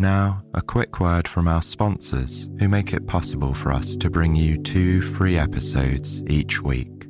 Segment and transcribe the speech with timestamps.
[0.00, 4.34] Now, a quick word from our sponsors who make it possible for us to bring
[4.34, 7.06] you two free episodes each week.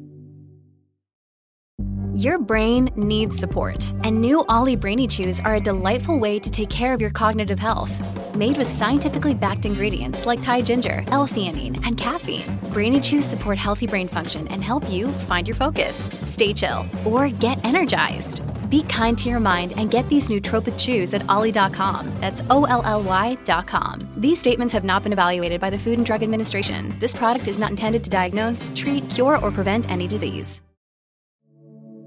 [2.16, 6.68] Your brain needs support, and new OLLY Brainy Chews are a delightful way to take
[6.68, 7.94] care of your cognitive health.
[8.34, 13.86] Made with scientifically backed ingredients like Thai ginger, L-theanine, and caffeine, Brainy Chews support healthy
[13.86, 18.42] brain function and help you find your focus, stay chill, or get energized.
[18.70, 22.10] Be kind to your mind and get these nootropic chews at olly.com.
[22.20, 24.08] That's O L L Y.com.
[24.16, 26.94] These statements have not been evaluated by the Food and Drug Administration.
[26.98, 30.62] This product is not intended to diagnose, treat, cure, or prevent any disease.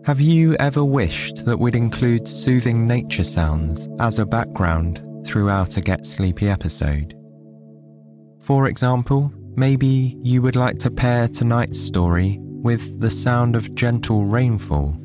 [0.06, 5.82] Have you ever wished that we'd include soothing nature sounds as a background throughout a
[5.82, 7.16] Get Sleepy episode?
[8.42, 14.26] For example, maybe you would like to pair tonight's story with the sound of gentle
[14.26, 14.98] rainfall.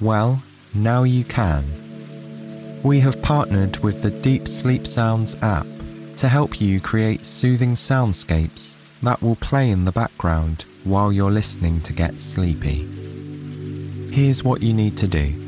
[0.00, 0.42] Well,
[0.74, 1.64] now you can.
[2.82, 5.66] We have partnered with the Deep Sleep Sounds app
[6.18, 11.80] to help you create soothing soundscapes that will play in the background while you're listening
[11.80, 12.86] to get sleepy.
[14.10, 15.42] Here's what you need to do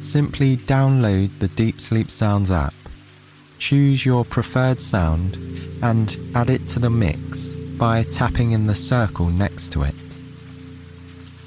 [0.00, 2.74] simply download the Deep Sleep Sounds app,
[3.58, 5.36] choose your preferred sound,
[5.82, 9.94] and add it to the mix by tapping in the circle next to it.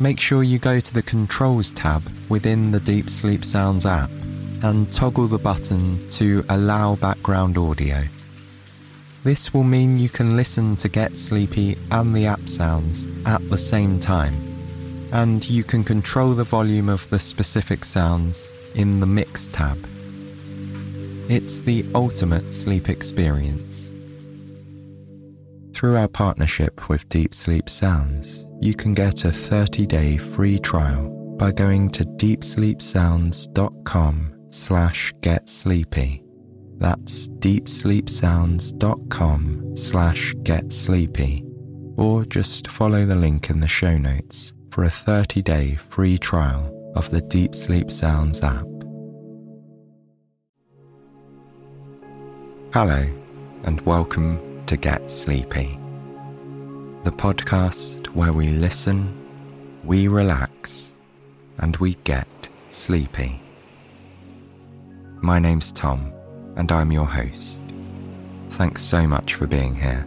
[0.01, 4.09] Make sure you go to the Controls tab within the Deep Sleep Sounds app
[4.63, 8.03] and toggle the button to Allow Background Audio.
[9.25, 13.57] This will mean you can listen to Get Sleepy and the app sounds at the
[13.57, 14.35] same time,
[15.11, 19.85] and you can control the volume of the specific sounds in the Mix tab.
[21.27, 23.91] It's the ultimate sleep experience.
[25.73, 31.09] Through our partnership with Deep Sleep Sounds, you can get a 30 day free trial
[31.37, 36.23] by going to deepsleepsounds.com slash get sleepy.
[36.77, 41.45] That's deepsleepsounds.com slash get sleepy.
[41.95, 46.75] Or just follow the link in the show notes for a 30 day free trial
[46.95, 48.65] of the Deep Sleep Sounds app.
[52.73, 53.07] Hello,
[53.63, 55.79] and welcome to Get Sleepy,
[57.03, 59.15] the podcast where we listen,
[59.83, 60.93] we relax,
[61.57, 62.27] and we get
[62.69, 63.41] sleepy.
[65.21, 66.13] My name's Tom
[66.55, 67.57] and I'm your host.
[68.49, 70.05] Thanks so much for being here.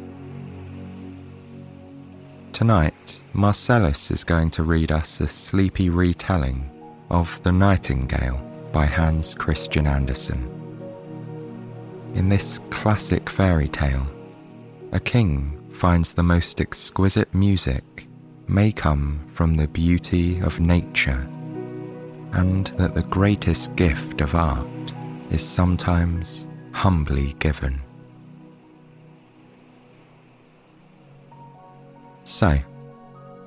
[2.53, 6.71] Tonight, Marcellus is going to read us a sleepy retelling
[7.11, 8.39] of The Nightingale
[8.73, 10.49] by Hans Christian Andersen.
[12.15, 14.07] In this classic fairy tale,
[14.93, 18.07] a king finds the most exquisite music
[18.47, 21.29] may come from the beauty of nature,
[22.35, 24.93] and that the greatest gift of art
[25.33, 27.83] is sometimes humbly given.
[32.23, 32.61] So,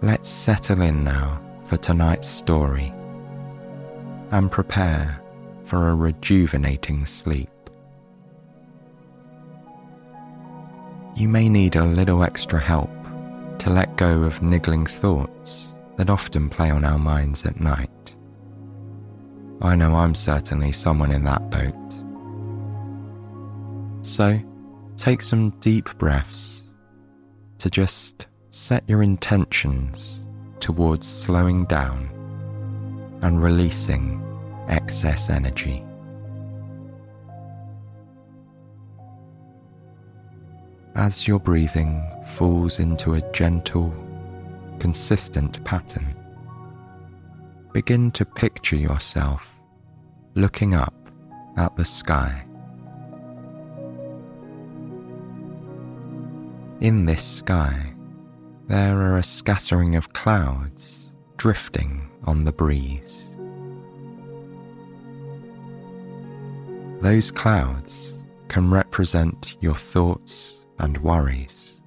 [0.01, 2.93] let's settle in now for tonight's story
[4.31, 5.21] and prepare
[5.63, 7.54] for a rejuvenating sleep.
[11.15, 12.91] You may need a little extra help
[13.59, 17.89] to let go of niggling thoughts that often play on our minds at night.
[19.61, 21.73] I know I'm certainly someone in that boat.
[24.05, 24.37] So,
[24.97, 26.73] take some deep breaths
[27.59, 30.25] to just set your intentions
[30.59, 32.09] towards slowing down
[33.21, 34.21] and releasing
[34.67, 35.84] excess energy.
[40.95, 43.93] As your breathing falls into a gentle,
[44.79, 46.15] consistent pattern,
[47.73, 49.45] begin to picture yourself
[50.35, 50.93] looking up
[51.57, 52.45] at the sky.
[56.79, 57.93] In this sky,
[58.67, 63.35] there are a scattering of clouds drifting on the breeze.
[67.01, 68.13] Those clouds
[68.47, 71.81] can represent your thoughts and worries.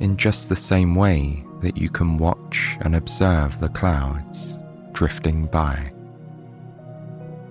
[0.00, 4.58] In just the same way that you can watch and observe the clouds
[4.92, 5.92] drifting by,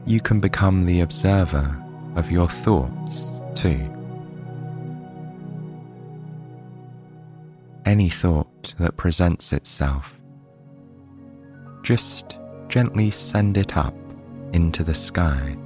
[0.05, 1.83] you can become the observer
[2.15, 3.93] of your thoughts too.
[7.85, 10.13] Any thought that presents itself,
[11.83, 12.37] just
[12.69, 13.95] gently send it up
[14.53, 15.57] into the sky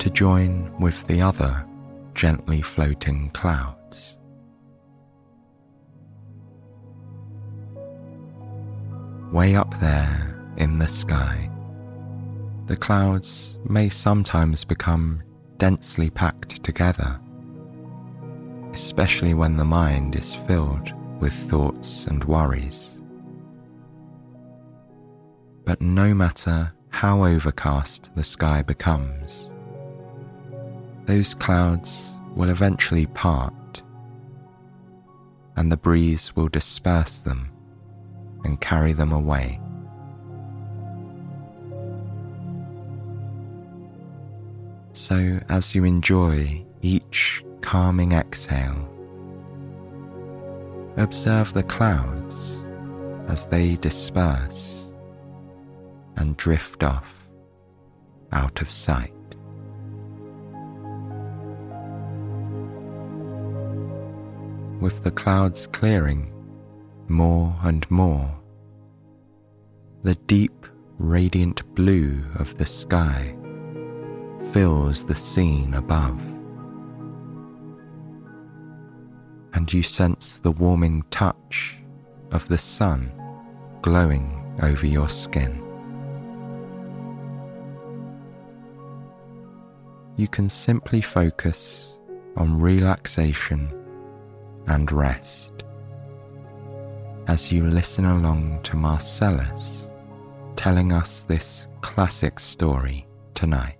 [0.00, 1.66] to join with the other
[2.14, 4.16] gently floating clouds.
[9.30, 11.50] Way up there in the sky,
[12.66, 15.22] the clouds may sometimes become
[15.58, 17.20] densely packed together,
[18.72, 22.98] especially when the mind is filled with thoughts and worries.
[25.66, 29.50] But no matter how overcast the sky becomes,
[31.10, 33.82] those clouds will eventually part,
[35.56, 37.50] and the breeze will disperse them
[38.44, 39.60] and carry them away.
[44.92, 48.88] So, as you enjoy each calming exhale,
[50.96, 52.62] observe the clouds
[53.26, 54.86] as they disperse
[56.14, 57.28] and drift off
[58.30, 59.12] out of sight.
[64.80, 66.32] With the clouds clearing
[67.06, 68.34] more and more,
[70.02, 70.66] the deep,
[70.96, 73.36] radiant blue of the sky
[74.52, 76.18] fills the scene above.
[79.52, 81.76] And you sense the warming touch
[82.30, 83.12] of the sun
[83.82, 85.62] glowing over your skin.
[90.16, 91.98] You can simply focus
[92.34, 93.76] on relaxation
[94.70, 95.64] and rest
[97.26, 99.88] as you listen along to Marcellus
[100.54, 103.76] telling us this classic story tonight.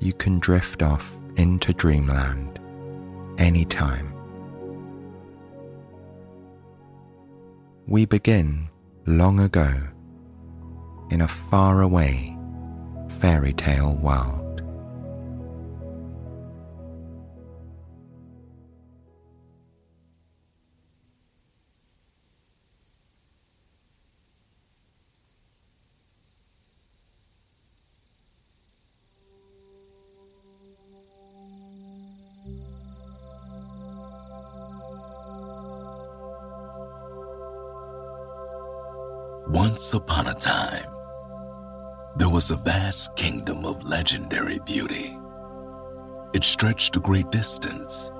[0.00, 2.60] You can drift off into dreamland
[3.38, 4.12] anytime.
[7.86, 8.68] We begin
[9.06, 9.72] long ago
[11.10, 12.36] in a faraway
[13.20, 14.47] fairy tale world.
[39.78, 40.90] Once upon a time,
[42.16, 45.16] there was a vast kingdom of legendary beauty.
[46.34, 48.10] It stretched a great distance,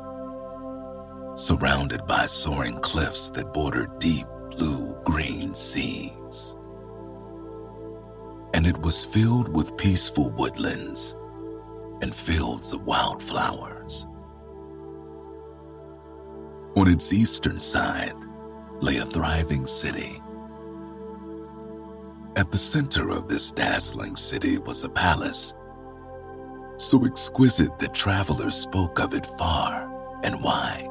[1.34, 6.55] surrounded by soaring cliffs that bordered deep blue green seas.
[8.54, 11.16] And it was filled with peaceful woodlands
[12.02, 14.06] and fields of wildflowers.
[16.76, 18.14] On its eastern side
[18.81, 20.22] lay a thriving city
[22.38, 25.56] at the center of this dazzling city was a palace,
[26.76, 29.90] so exquisite that travelers spoke of it far
[30.23, 30.88] and wide.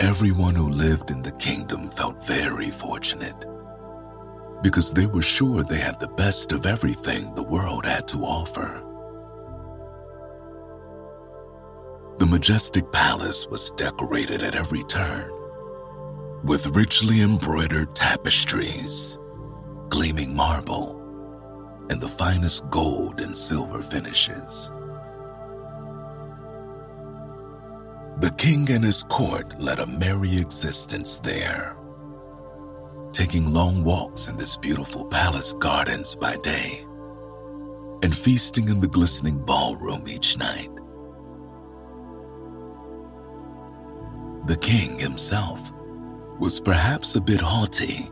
[0.00, 3.46] Everyone who lived in the kingdom felt very fortunate
[4.60, 8.82] because they were sure they had the best of everything the world had to offer.
[12.18, 15.30] The majestic palace was decorated at every turn
[16.44, 19.18] with richly embroidered tapestries,
[19.88, 20.98] gleaming marble,
[21.90, 24.70] and the finest gold and silver finishes.
[28.20, 31.76] The king and his court led a merry existence there,
[33.12, 36.84] taking long walks in this beautiful palace gardens by day
[38.02, 40.70] and feasting in the glistening ballroom each night.
[44.46, 45.72] The king himself
[46.42, 48.10] was perhaps a bit haughty.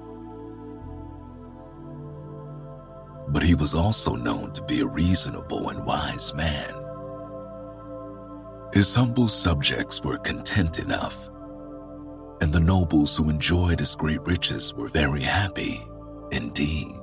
[3.31, 6.73] But he was also known to be a reasonable and wise man.
[8.73, 11.29] His humble subjects were content enough,
[12.41, 15.85] and the nobles who enjoyed his great riches were very happy
[16.31, 17.01] indeed.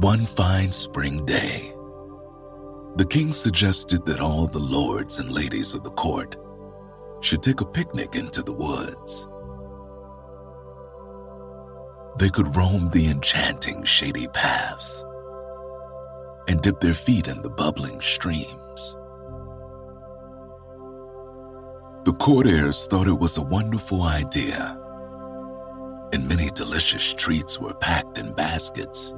[0.00, 1.72] One fine spring day,
[2.96, 6.36] the king suggested that all the lords and ladies of the court
[7.22, 9.28] should take a picnic into the woods.
[12.18, 15.04] They could roam the enchanting shady paths
[16.48, 18.96] and dip their feet in the bubbling streams.
[22.04, 24.76] The courtiers thought it was a wonderful idea,
[26.12, 29.14] and many delicious treats were packed in baskets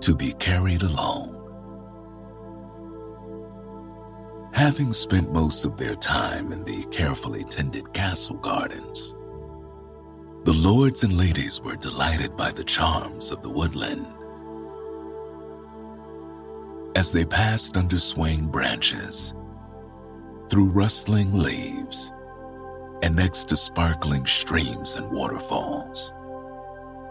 [0.00, 1.33] to be carried along.
[4.54, 9.12] Having spent most of their time in the carefully tended castle gardens,
[10.44, 14.06] the lords and ladies were delighted by the charms of the woodland.
[16.96, 19.34] As they passed under swaying branches,
[20.48, 22.12] through rustling leaves,
[23.02, 26.14] and next to sparkling streams and waterfalls,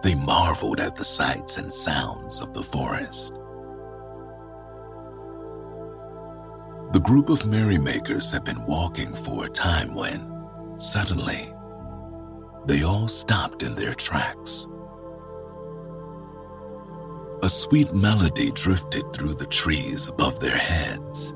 [0.01, 3.33] they marveled at the sights and sounds of the forest.
[6.93, 10.31] The group of merrymakers had been walking for a time when,
[10.77, 11.51] suddenly,
[12.67, 14.69] they all stopped in their tracks.
[17.41, 21.33] A sweet melody drifted through the trees above their heads.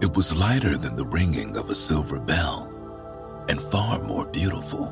[0.00, 2.72] It was lighter than the ringing of a silver bell
[3.50, 4.86] and far more beautiful.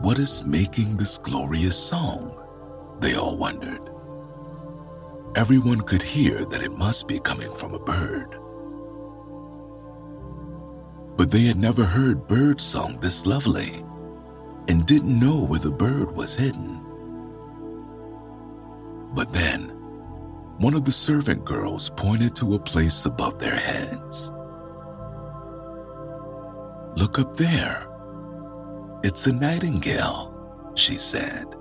[0.00, 2.38] What is making this glorious song?
[3.00, 3.91] They all wondered.
[5.34, 8.38] Everyone could hear that it must be coming from a bird
[11.16, 13.84] but they had never heard bird song this lovely
[14.68, 16.80] and didn't know where the bird was hidden.
[19.14, 19.68] But then,
[20.58, 24.32] one of the servant girls pointed to a place above their heads.
[26.96, 27.86] Look up there.
[29.04, 31.54] It's a nightingale, she said.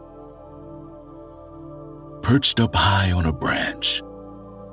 [2.22, 4.02] Perched up high on a branch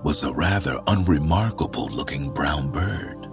[0.05, 3.27] was a rather unremarkable looking brown bird.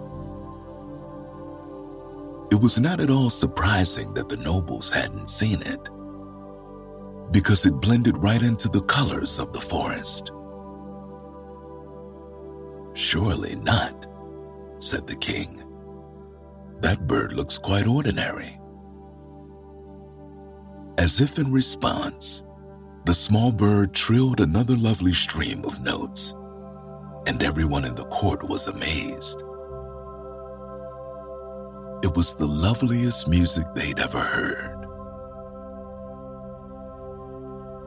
[2.50, 5.88] It was not at all surprising that the nobles hadn't seen it,
[7.30, 10.32] because it blended right into the colors of the forest.
[12.94, 14.06] Surely not,
[14.78, 15.62] said the king.
[16.80, 18.58] That bird looks quite ordinary.
[20.98, 22.44] As if in response,
[23.06, 26.34] the small bird trilled another lovely stream of notes,
[27.28, 29.40] and everyone in the court was amazed.
[32.02, 34.88] It was the loveliest music they'd ever heard.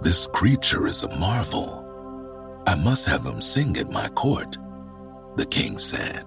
[0.01, 2.63] This creature is a marvel.
[2.65, 4.57] I must have him sing at my court,
[5.35, 6.25] the king said.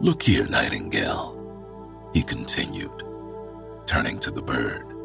[0.00, 1.34] Look here, Nightingale,
[2.14, 3.02] he continued,
[3.84, 4.97] turning to the bird.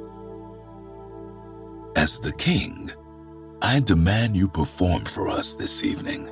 [1.95, 2.91] As the king,
[3.62, 6.29] I demand you perform for us this evening.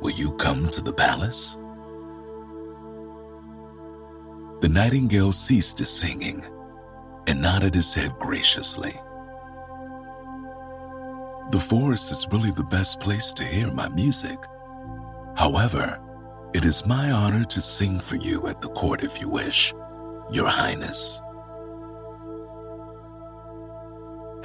[0.00, 1.58] Will you come to the palace?
[4.60, 6.44] The nightingale ceased his singing
[7.26, 8.92] and nodded his head graciously.
[11.50, 14.38] The forest is really the best place to hear my music.
[15.36, 16.00] However,
[16.54, 19.74] it is my honor to sing for you at the court if you wish,
[20.30, 21.20] Your Highness.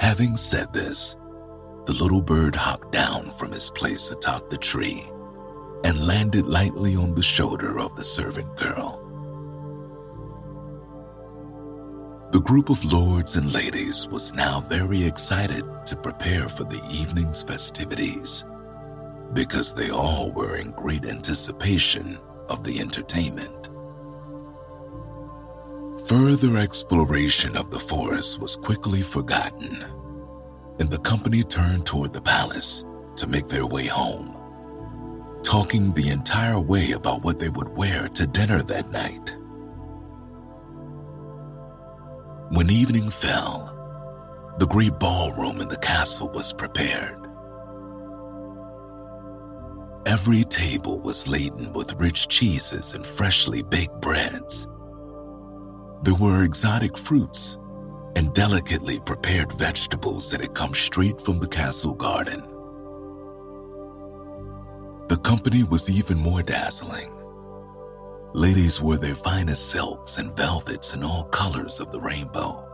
[0.00, 1.16] Having said this,
[1.86, 5.04] the little bird hopped down from his place atop the tree
[5.84, 9.04] and landed lightly on the shoulder of the servant girl.
[12.30, 17.42] The group of lords and ladies was now very excited to prepare for the evening's
[17.42, 18.44] festivities
[19.32, 23.67] because they all were in great anticipation of the entertainment.
[26.08, 29.84] Further exploration of the forest was quickly forgotten,
[30.80, 32.86] and the company turned toward the palace
[33.16, 34.34] to make their way home,
[35.42, 39.36] talking the entire way about what they would wear to dinner that night.
[42.52, 47.18] When evening fell, the great ballroom in the castle was prepared.
[50.06, 54.66] Every table was laden with rich cheeses and freshly baked breads.
[56.02, 57.58] There were exotic fruits
[58.14, 62.42] and delicately prepared vegetables that had come straight from the castle garden.
[65.08, 67.10] The company was even more dazzling.
[68.32, 72.64] Ladies wore their finest silks and velvets in all colors of the rainbow.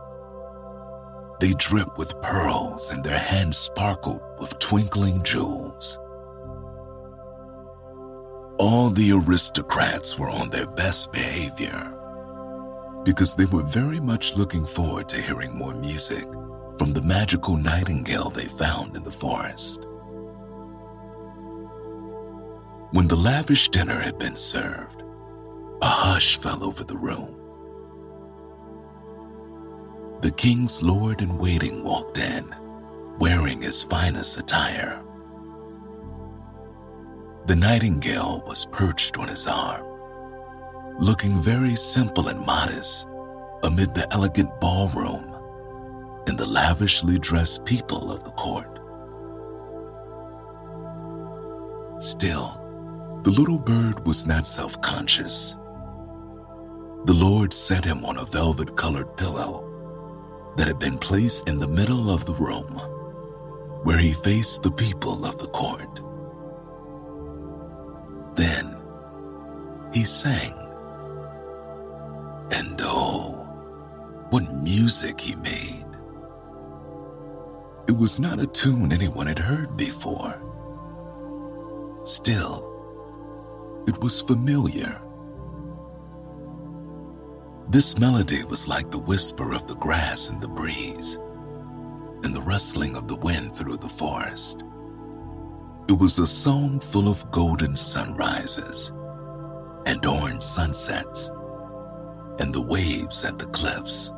[1.39, 5.97] They dripped with pearls and their hands sparkled with twinkling jewels.
[8.59, 11.94] All the aristocrats were on their best behavior
[13.05, 16.25] because they were very much looking forward to hearing more music
[16.77, 19.87] from the magical nightingale they found in the forest.
[22.91, 25.03] When the lavish dinner had been served,
[25.81, 27.31] a hush fell over the room.
[30.21, 32.55] The king's lord in waiting walked in,
[33.19, 35.01] wearing his finest attire.
[37.45, 39.85] The nightingale was perched on his arm,
[40.99, 43.07] looking very simple and modest
[43.63, 45.35] amid the elegant ballroom
[46.27, 48.79] and the lavishly dressed people of the court.
[52.01, 52.61] Still,
[53.23, 55.57] the little bird was not self conscious.
[57.05, 59.63] The Lord set him on a velvet colored pillow
[60.57, 62.79] that had been placed in the middle of the room,
[63.83, 66.01] where he faced the people of the court.
[68.35, 68.77] Then
[69.93, 70.64] he sang.
[72.55, 73.31] And oh,
[74.29, 75.85] what music he made!
[77.89, 80.41] It was not a tune anyone had heard before.
[82.05, 85.01] Still, it was familiar.
[87.67, 91.19] This melody was like the whisper of the grass in the breeze
[92.23, 94.63] and the rustling of the wind through the forest.
[95.89, 98.93] It was a song full of golden sunrises
[99.85, 101.29] and orange sunsets
[102.39, 104.11] and the waves at the cliffs.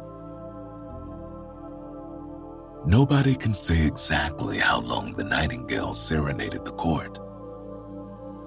[2.85, 7.19] Nobody can say exactly how long the nightingale serenaded the court,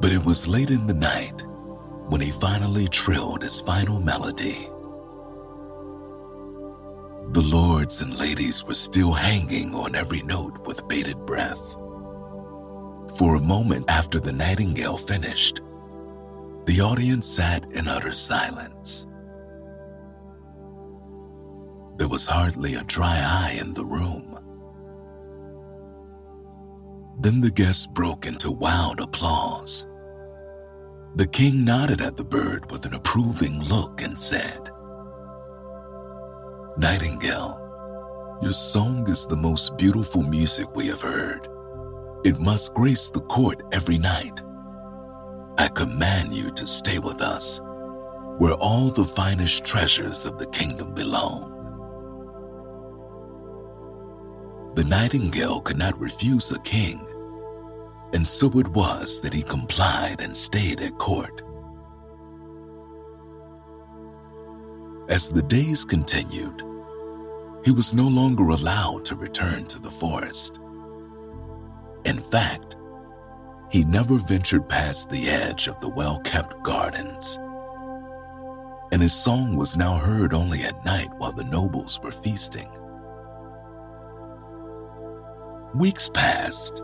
[0.00, 1.45] but it was late in the night
[2.09, 4.69] when he finally trilled his final melody.
[7.33, 11.77] The lords and ladies were still hanging on every note with bated breath.
[13.17, 15.61] For a moment after the nightingale finished,
[16.65, 19.07] the audience sat in utter silence.
[22.00, 24.38] There was hardly a dry eye in the room.
[27.21, 29.87] Then the guests broke into wild applause.
[31.16, 34.71] The king nodded at the bird with an approving look and said,
[36.78, 37.59] Nightingale,
[38.40, 41.49] your song is the most beautiful music we have heard.
[42.25, 44.40] It must grace the court every night.
[45.59, 47.61] I command you to stay with us,
[48.38, 51.60] where all the finest treasures of the kingdom belong.
[54.75, 57.04] The nightingale could not refuse the king,
[58.13, 61.43] and so it was that he complied and stayed at court.
[65.09, 66.63] As the days continued,
[67.65, 70.61] he was no longer allowed to return to the forest.
[72.04, 72.76] In fact,
[73.71, 77.39] he never ventured past the edge of the well kept gardens.
[78.93, 82.69] And his song was now heard only at night while the nobles were feasting.
[85.75, 86.83] Weeks passed,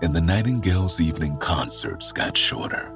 [0.00, 2.90] and the Nightingale's evening concerts got shorter.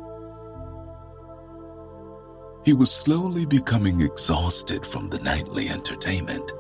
[2.64, 6.52] He was slowly becoming exhausted from the nightly entertainment,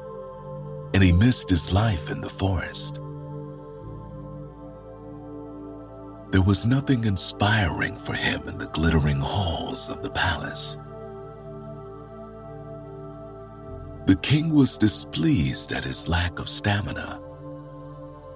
[0.92, 3.00] and he missed his life in the forest.
[6.30, 10.76] There was nothing inspiring for him in the glittering halls of the palace.
[14.06, 17.19] The king was displeased at his lack of stamina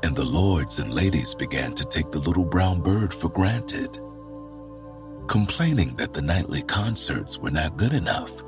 [0.05, 3.99] and the lords and ladies began to take the little brown bird for granted,
[5.29, 8.43] complaining that the nightly concerts were not good enough.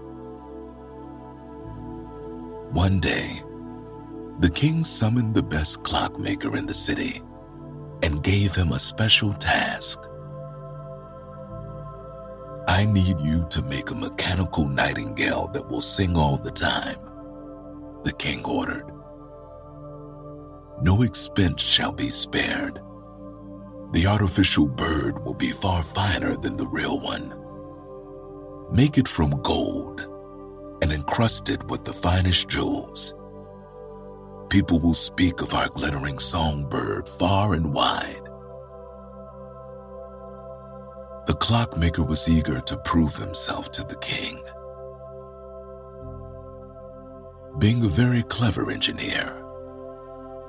[2.74, 3.42] One day,
[4.40, 7.22] the king summoned the best clockmaker in the city
[8.02, 9.98] and gave him a special task.
[12.68, 16.98] I need you to make a mechanical nightingale that will sing all the time,
[18.04, 18.95] the king ordered
[20.82, 22.80] no expense shall be spared.
[23.92, 27.34] The artificial bird will be far finer than the real one.
[28.74, 30.00] Make it from gold
[30.82, 33.14] and encrust it with the finest jewels.
[34.50, 38.22] People will speak of our glittering songbird far and wide.
[41.26, 44.40] The clockmaker was eager to prove himself to the king.
[47.58, 49.42] Being a very clever engineer,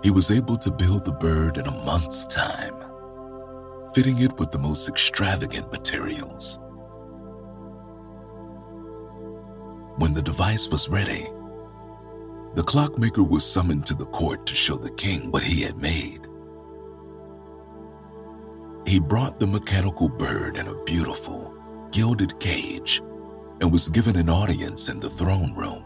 [0.04, 2.76] he was able to build the bird in a month's time,
[3.94, 6.60] fitting it with the most extravagant materials.
[9.98, 11.28] When the device was ready,
[12.54, 16.28] the clockmaker was summoned to the court to show the king what he had made.
[18.86, 21.54] He brought the mechanical bird in a beautiful,
[21.92, 23.02] gilded cage
[23.60, 25.84] and was given an audience in the throne room.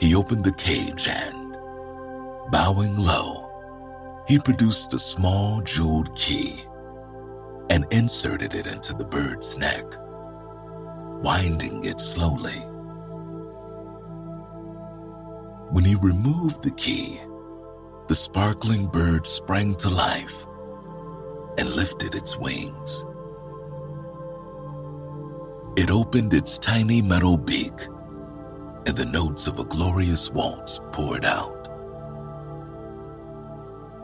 [0.00, 1.56] He opened the cage and,
[2.50, 6.64] bowing low, he produced a small jeweled key
[7.68, 9.84] and inserted it into the bird's neck,
[11.22, 12.58] winding it slowly.
[15.70, 17.20] When he removed the key,
[18.08, 20.46] the sparkling bird sprang to life
[21.58, 23.04] and lifted its wings.
[25.76, 27.74] It opened its tiny metal beak,
[28.86, 31.56] and the notes of a glorious waltz poured out.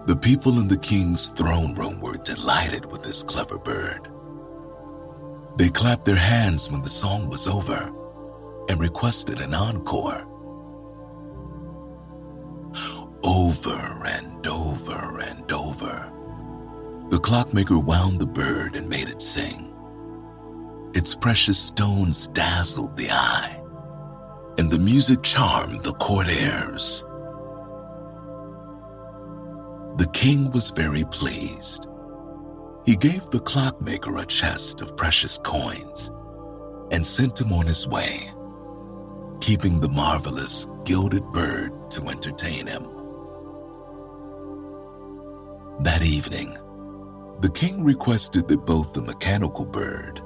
[0.07, 4.09] The people in the king's throne room were delighted with this clever bird.
[5.57, 7.93] They clapped their hands when the song was over
[8.69, 10.27] and requested an encore.
[13.25, 16.13] Over and over and over,
[17.09, 19.73] the clockmaker wound the bird and made it sing.
[20.95, 23.61] Its precious stones dazzled the eye,
[24.59, 27.05] and the music charmed the courtiers.
[29.97, 31.87] The king was very pleased.
[32.85, 36.11] He gave the clockmaker a chest of precious coins
[36.91, 38.31] and sent him on his way,
[39.41, 42.85] keeping the marvelous gilded bird to entertain him.
[45.81, 46.57] That evening,
[47.41, 50.23] the king requested that both the mechanical bird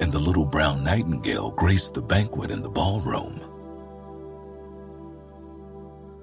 [0.00, 3.40] and the little brown nightingale grace the banquet in the ballroom.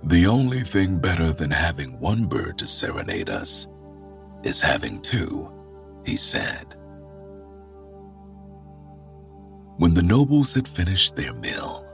[0.03, 3.67] The only thing better than having one bird to serenade us
[4.43, 5.51] is having two,
[6.05, 6.75] he said.
[9.77, 11.87] When the nobles had finished their meal,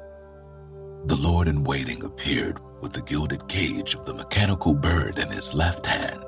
[1.06, 5.54] the lord in waiting appeared with the gilded cage of the mechanical bird in his
[5.54, 6.24] left hand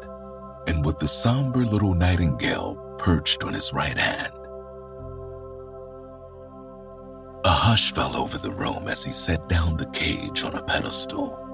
[0.67, 4.33] and with the somber little nightingale perched on his right hand.
[7.45, 11.48] A hush fell over the room as he set down the cage on a pedestal.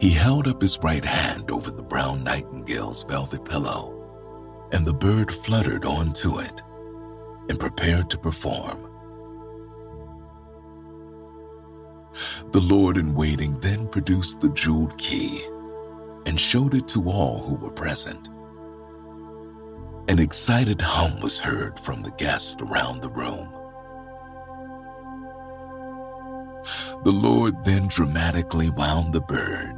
[0.00, 3.94] He held up his right hand over the brown nightingale's velvet pillow,
[4.72, 6.62] and the bird fluttered onto it
[7.48, 8.84] and prepared to perform.
[12.52, 15.44] The Lord in waiting then produced the jeweled key
[16.26, 18.28] and showed it to all who were present.
[20.08, 23.52] An excited hum was heard from the guests around the room.
[27.04, 29.77] The Lord then dramatically wound the bird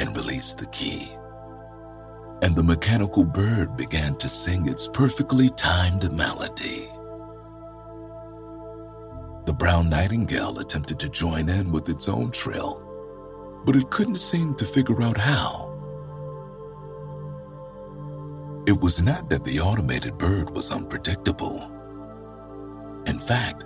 [0.00, 1.12] and released the key.
[2.42, 6.88] And the mechanical bird began to sing its perfectly timed melody.
[9.44, 12.82] The brown nightingale attempted to join in with its own trill,
[13.66, 15.66] but it couldn't seem to figure out how.
[18.66, 21.60] It was not that the automated bird was unpredictable.
[23.06, 23.64] In fact,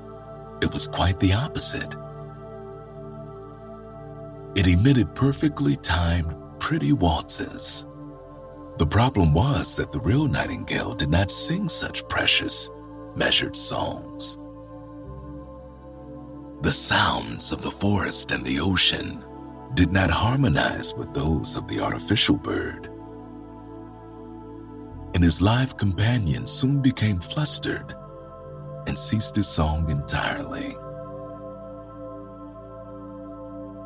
[0.62, 1.94] it was quite the opposite.
[4.56, 7.86] It emitted perfectly timed, pretty waltzes.
[8.78, 12.70] The problem was that the real nightingale did not sing such precious,
[13.16, 14.38] measured songs.
[16.62, 19.24] The sounds of the forest and the ocean
[19.74, 22.88] did not harmonize with those of the artificial bird.
[25.14, 27.94] And his live companion soon became flustered
[28.86, 30.76] and ceased his song entirely.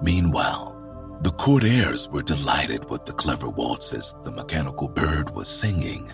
[0.03, 6.13] Meanwhile, the courtiers were delighted with the clever waltzes the mechanical bird was singing.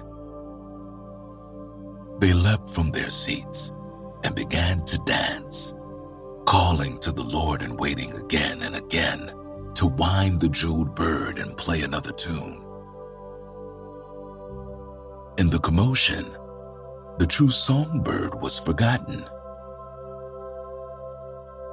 [2.20, 3.72] They leapt from their seats
[4.24, 5.74] and began to dance,
[6.46, 9.32] calling to the Lord and waiting again and again
[9.74, 12.64] to wind the jeweled bird and play another tune.
[15.36, 16.34] In the commotion,
[17.18, 19.28] the true songbird was forgotten.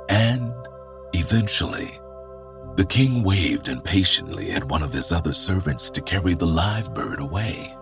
[0.10, 0.52] And
[1.14, 2.01] eventually,
[2.76, 7.20] the king waved impatiently at one of his other servants to carry the live bird
[7.20, 7.76] away.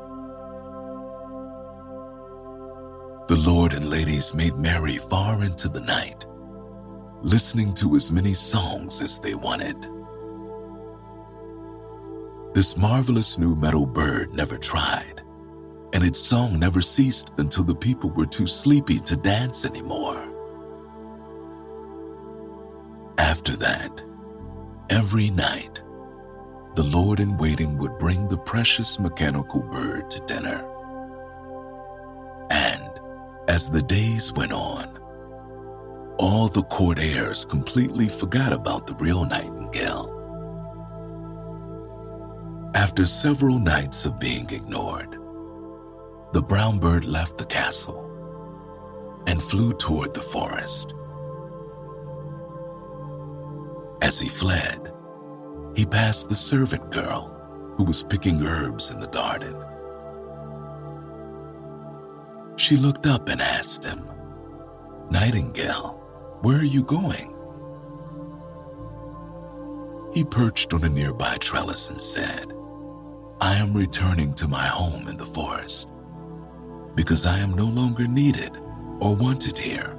[3.27, 6.25] The lord and ladies made merry far into the night,
[7.21, 9.77] listening to as many songs as they wanted.
[12.55, 15.21] This marvelous new metal bird never tried,
[15.93, 20.25] and its song never ceased until the people were too sleepy to dance anymore.
[23.19, 24.01] After that,
[24.89, 25.83] Every night,
[26.73, 30.65] the Lord in waiting would bring the precious mechanical bird to dinner.
[32.49, 32.89] And
[33.47, 34.97] as the days went on,
[36.17, 40.15] all the court courtiers completely forgot about the real nightingale.
[42.73, 45.17] After several nights of being ignored,
[46.33, 48.05] the brown bird left the castle
[49.27, 50.93] and flew toward the forest.
[54.01, 54.93] As he fled,
[55.75, 57.35] he passed the servant girl
[57.77, 59.55] who was picking herbs in the garden.
[62.57, 64.05] She looked up and asked him,
[65.11, 65.97] Nightingale,
[66.41, 67.33] where are you going?
[70.13, 72.51] He perched on a nearby trellis and said,
[73.41, 75.89] I am returning to my home in the forest
[76.95, 78.57] because I am no longer needed
[78.99, 79.95] or wanted here.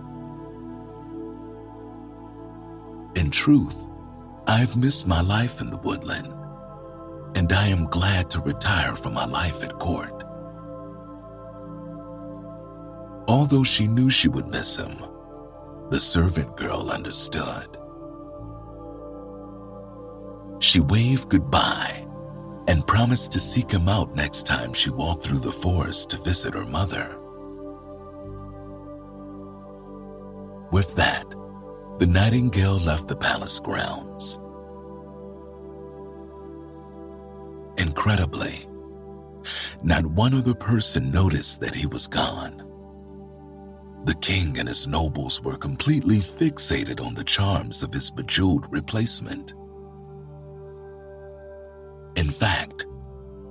[3.15, 3.87] In truth,
[4.51, 6.35] I've missed my life in the woodland,
[7.37, 10.25] and I am glad to retire from my life at court.
[13.29, 15.05] Although she knew she would miss him,
[15.91, 17.79] the servant girl understood.
[20.59, 22.05] She waved goodbye
[22.67, 26.55] and promised to seek him out next time she walked through the forest to visit
[26.55, 27.17] her mother.
[30.73, 31.30] With that,
[32.01, 34.39] the nightingale left the palace grounds.
[37.77, 38.67] Incredibly,
[39.83, 42.67] not one other person noticed that he was gone.
[44.07, 49.53] The king and his nobles were completely fixated on the charms of his bejeweled replacement.
[52.17, 52.87] In fact,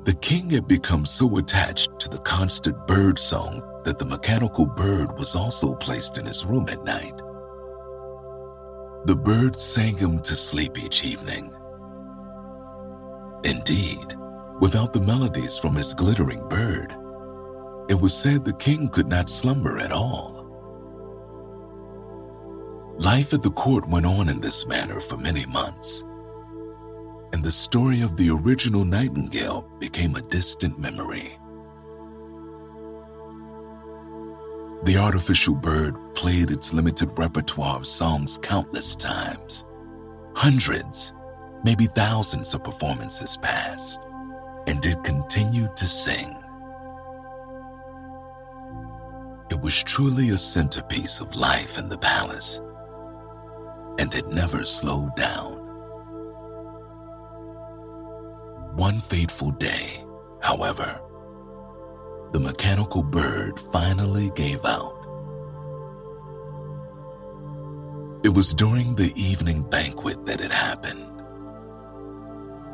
[0.05, 5.15] the king had become so attached to the constant bird song that the mechanical bird
[5.19, 7.21] was also placed in his room at night.
[9.05, 11.53] The bird sang him to sleep each evening.
[13.45, 14.13] Indeed,
[14.59, 16.93] without the melodies from his glittering bird,
[17.89, 20.45] it was said the king could not slumber at all.
[22.97, 26.03] Life at the court went on in this manner for many months,
[27.31, 31.38] and the story of the original nightingale became a distant memory.
[34.83, 39.65] The artificial bird played its limited repertoire of songs countless times.
[40.35, 41.13] Hundreds,
[41.65, 44.01] maybe thousands of performances passed,
[44.67, 46.35] and it continued to sing.
[49.51, 52.61] It was truly a centerpiece of life in the palace,
[53.99, 55.57] and it never slowed down.
[58.75, 60.05] One fateful day,
[60.41, 61.01] however,
[62.31, 64.95] the mechanical bird finally gave out.
[68.23, 71.05] It was during the evening banquet that it happened.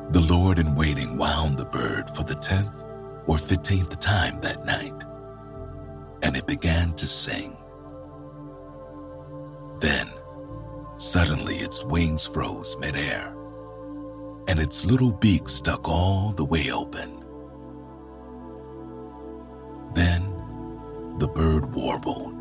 [0.09, 2.83] The Lord in waiting wound the bird for the tenth
[3.27, 5.03] or fifteenth time that night,
[6.21, 7.55] and it began to sing.
[9.79, 10.09] Then,
[10.97, 13.35] suddenly its wings froze midair,
[14.47, 17.14] and its little beak stuck all the way open.
[19.95, 22.34] Then the bird warbled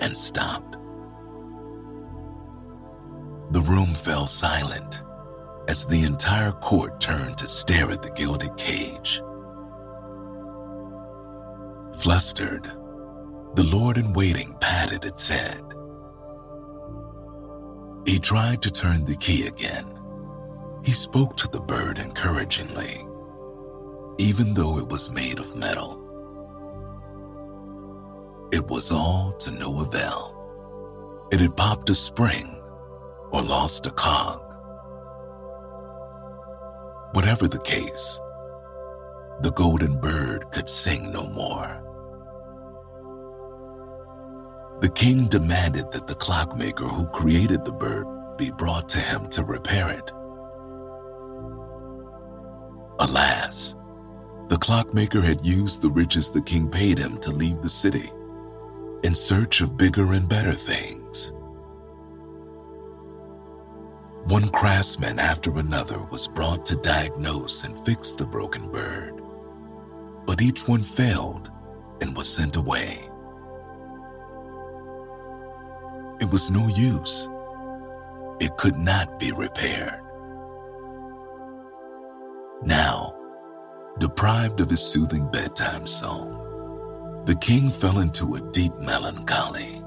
[0.00, 0.76] and stopped.
[3.52, 5.02] The room fell silent
[5.68, 9.22] as the entire court turned to stare at the gilded cage.
[12.02, 12.64] Flustered,
[13.54, 15.62] the Lord in waiting patted its head.
[18.04, 19.86] He tried to turn the key again.
[20.84, 23.06] He spoke to the bird encouragingly,
[24.18, 26.03] even though it was made of metal.
[28.54, 31.26] It was all to no avail.
[31.32, 32.56] It had popped a spring
[33.32, 34.40] or lost a cog.
[37.14, 38.20] Whatever the case,
[39.40, 41.82] the golden bird could sing no more.
[44.82, 48.06] The king demanded that the clockmaker who created the bird
[48.38, 50.12] be brought to him to repair it.
[53.00, 53.74] Alas,
[54.46, 58.12] the clockmaker had used the riches the king paid him to leave the city
[59.04, 61.32] in search of bigger and better things.
[64.28, 69.20] One craftsman after another was brought to diagnose and fix the broken bird,
[70.24, 71.50] but each one failed
[72.00, 73.10] and was sent away.
[76.20, 77.28] It was no use.
[78.40, 80.00] It could not be repaired.
[82.62, 83.14] Now,
[83.98, 86.43] deprived of his soothing bedtime song,
[87.26, 89.82] the king fell into a deep melancholy.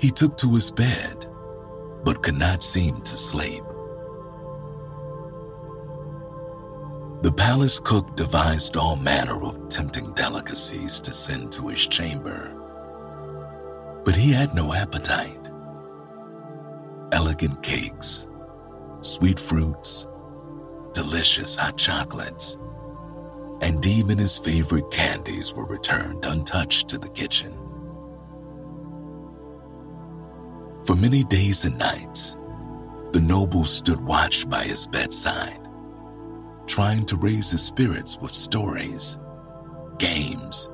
[0.00, 1.26] He took to his bed,
[2.04, 3.62] but could not seem to sleep.
[7.22, 12.52] The palace cook devised all manner of tempting delicacies to send to his chamber,
[14.04, 15.48] but he had no appetite.
[17.12, 18.26] Elegant cakes,
[19.00, 20.06] sweet fruits,
[20.92, 22.58] delicious hot chocolates,
[23.64, 27.50] and even his favorite candies were returned untouched to the kitchen.
[30.84, 32.36] For many days and nights,
[33.12, 35.66] the noble stood watch by his bedside,
[36.66, 39.18] trying to raise his spirits with stories,
[39.98, 40.68] games,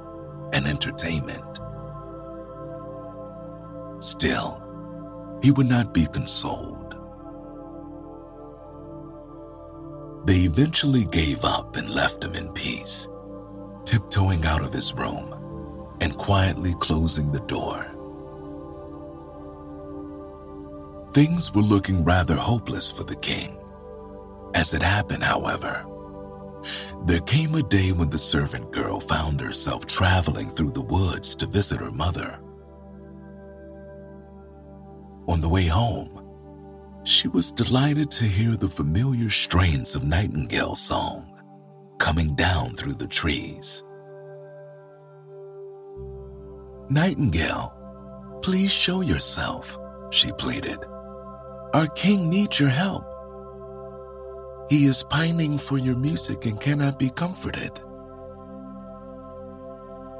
[0.52, 1.60] and entertainment.
[4.00, 4.60] Still,
[5.44, 6.79] he would not be consoled.
[10.30, 13.08] They eventually gave up and left him in peace,
[13.84, 15.34] tiptoeing out of his room
[16.00, 17.84] and quietly closing the door.
[21.12, 23.58] Things were looking rather hopeless for the king.
[24.54, 25.84] As it happened, however,
[27.06, 31.46] there came a day when the servant girl found herself traveling through the woods to
[31.46, 32.38] visit her mother.
[35.26, 36.19] On the way home,
[37.04, 41.26] she was delighted to hear the familiar strains of Nightingale song
[41.98, 43.84] coming down through the trees.
[46.88, 47.72] Nightingale,
[48.42, 49.78] please show yourself,
[50.10, 50.78] she pleaded.
[51.74, 53.04] Our king needs your help.
[54.68, 57.80] He is pining for your music and cannot be comforted.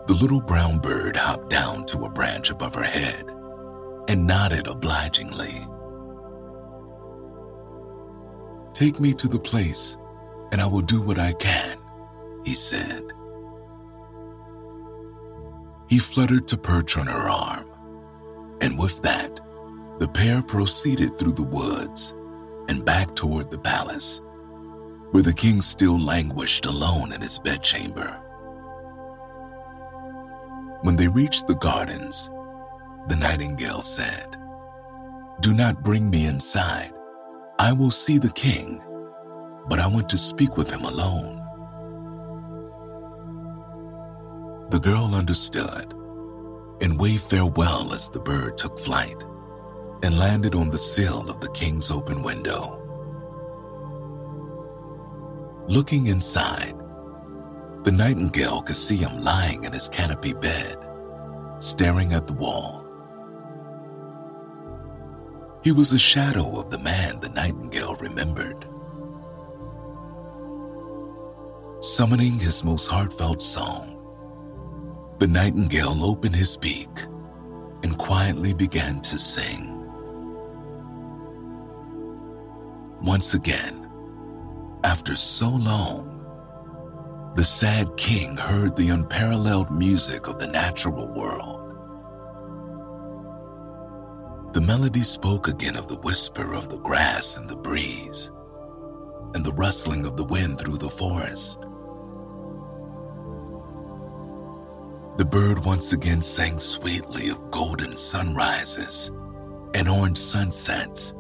[0.07, 3.25] The little brown bird hopped down to a branch above her head
[4.09, 5.67] and nodded obligingly.
[8.73, 9.97] Take me to the place,
[10.53, 11.79] and I will do what I can,
[12.45, 13.05] he said.
[15.89, 17.69] He fluttered to perch on her arm,
[18.61, 19.41] and with that,
[19.99, 22.15] the pair proceeded through the woods
[22.69, 24.21] and back toward the palace,
[25.11, 28.17] where the king still languished alone in his bedchamber.
[30.83, 32.31] When they reached the gardens,
[33.09, 34.37] the nightingale said,
[35.41, 36.93] Do not bring me inside.
[37.61, 38.81] I will see the king,
[39.69, 41.37] but I want to speak with him alone.
[44.71, 45.93] The girl understood
[46.81, 49.23] and waved farewell as the bird took flight
[50.03, 52.79] and landed on the sill of the king's open window.
[55.69, 56.75] Looking inside,
[57.85, 60.79] the nightingale could see him lying in his canopy bed,
[61.59, 62.80] staring at the wall.
[65.63, 68.67] He was a shadow of the man the nightingale remembered.
[71.81, 73.97] Summoning his most heartfelt song,
[75.19, 76.89] the nightingale opened his beak
[77.83, 79.67] and quietly began to sing.
[83.03, 83.87] Once again,
[84.85, 86.07] after so long,
[87.37, 91.60] the sad king heard the unparalleled music of the natural world.
[94.61, 98.31] The melody spoke again of the whisper of the grass and the breeze,
[99.35, 101.63] and the rustling of the wind through the forest.
[105.17, 109.11] The bird once again sang sweetly of golden sunrises
[109.73, 111.15] and orange sunsets,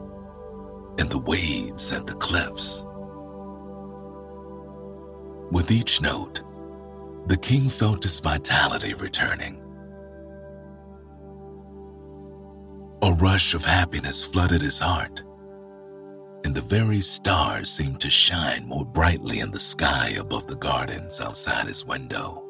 [0.98, 2.84] and the waves and the cliffs.
[5.50, 6.42] With each note,
[7.24, 9.62] the king felt his vitality returning
[13.02, 15.22] A rush of happiness flooded his heart,
[16.44, 21.18] and the very stars seemed to shine more brightly in the sky above the gardens
[21.18, 22.44] outside his window.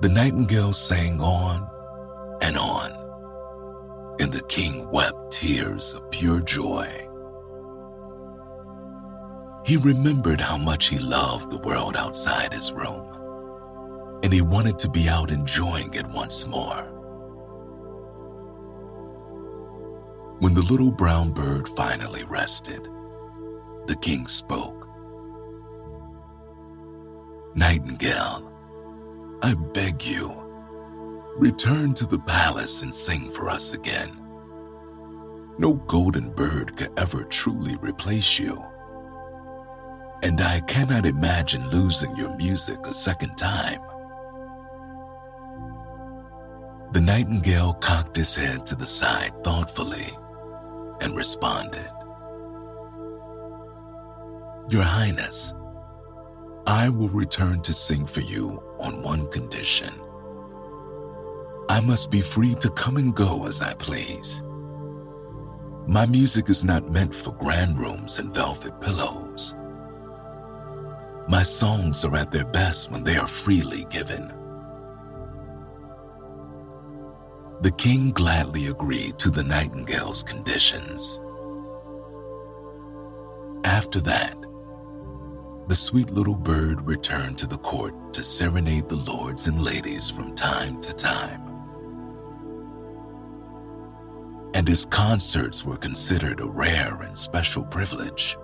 [0.00, 1.68] The nightingale sang on
[2.42, 2.90] and on,
[4.18, 6.88] and the king wept tears of pure joy.
[9.64, 13.13] He remembered how much he loved the world outside his room
[14.24, 16.82] and he wanted to be out enjoying it once more.
[20.38, 22.88] When the little brown bird finally rested,
[23.86, 24.88] the king spoke.
[27.54, 28.50] Nightingale,
[29.42, 30.34] I beg you,
[31.36, 34.18] return to the palace and sing for us again.
[35.58, 38.64] No golden bird could ever truly replace you.
[40.22, 43.82] And I cannot imagine losing your music a second time.
[46.94, 50.16] The nightingale cocked his head to the side thoughtfully
[51.00, 51.90] and responded
[54.68, 55.52] Your Highness,
[56.68, 59.92] I will return to sing for you on one condition.
[61.68, 64.44] I must be free to come and go as I please.
[65.88, 69.56] My music is not meant for grand rooms and velvet pillows.
[71.28, 74.32] My songs are at their best when they are freely given.
[77.60, 81.20] The king gladly agreed to the nightingale's conditions.
[83.64, 84.36] After that,
[85.66, 90.34] the sweet little bird returned to the court to serenade the lords and ladies from
[90.34, 91.40] time to time.
[94.52, 98.36] And his concerts were considered a rare and special privilege.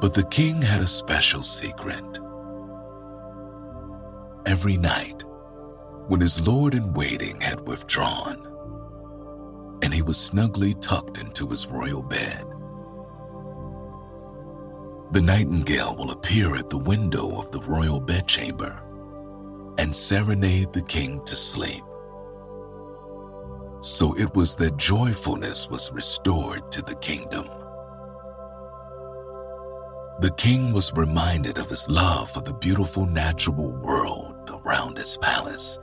[0.00, 2.20] But the king had a special secret.
[4.46, 5.24] Every night,
[6.10, 8.36] when his lord in waiting had withdrawn,
[9.80, 12.44] and he was snugly tucked into his royal bed.
[15.12, 18.82] The nightingale will appear at the window of the royal bedchamber
[19.78, 21.84] and serenade the king to sleep.
[23.80, 27.48] So it was that joyfulness was restored to the kingdom.
[30.18, 35.78] The king was reminded of his love for the beautiful natural world around his palace.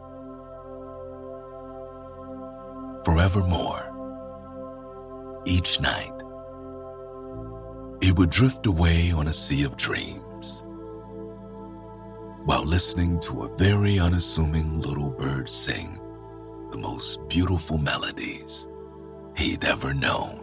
[3.08, 3.86] Forevermore,
[5.46, 6.12] each night,
[8.02, 10.66] he would drift away on a sea of dreams
[12.44, 15.98] while listening to a very unassuming little bird sing
[16.72, 18.68] the most beautiful melodies
[19.38, 20.37] he'd ever known.